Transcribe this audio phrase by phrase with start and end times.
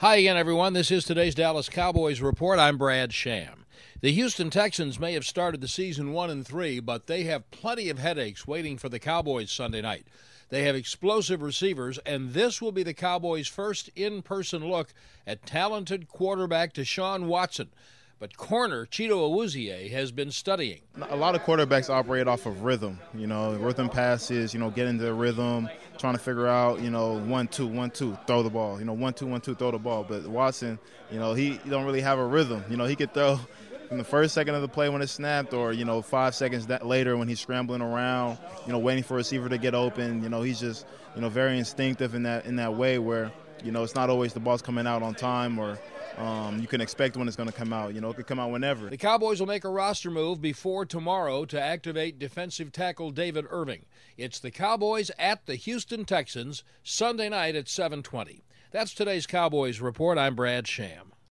[0.00, 0.72] Hi again, everyone.
[0.72, 2.58] This is today's Dallas Cowboys report.
[2.58, 3.64] I'm Brad Sham.
[4.00, 7.88] The Houston Texans may have started the season one and three, but they have plenty
[7.88, 10.08] of headaches waiting for the Cowboys Sunday night.
[10.48, 14.92] They have explosive receivers, and this will be the Cowboys' first in-person look
[15.28, 17.68] at talented quarterback Deshaun Watson.
[18.18, 20.80] But corner Chido Awuzie has been studying.
[21.10, 24.86] A lot of quarterbacks operate off of rhythm, you know, rhythm passes, you know, get
[24.86, 28.50] into the rhythm, trying to figure out, you know, one, two, one, two, throw the
[28.50, 30.04] ball, you know, one, two, one, two, throw the ball.
[30.08, 30.78] But Watson,
[31.10, 32.64] you know, he don't really have a rhythm.
[32.70, 33.38] You know, he could throw
[33.90, 36.68] in the first second of the play when it's snapped or, you know, five seconds
[36.82, 40.22] later when he's scrambling around, you know, waiting for a receiver to get open.
[40.22, 43.32] You know, he's just, you know, very instinctive in that in that way where,
[43.62, 45.78] you know, it's not always the ball's coming out on time or–
[46.18, 47.94] um, you can expect when it's going to come out.
[47.94, 48.88] You know, it could come out whenever.
[48.88, 53.86] The Cowboys will make a roster move before tomorrow to activate defensive tackle David Irving.
[54.16, 58.42] It's the Cowboys at the Houston Texans Sunday night at 7:20.
[58.70, 60.18] That's today's Cowboys report.
[60.18, 61.13] I'm Brad Sham.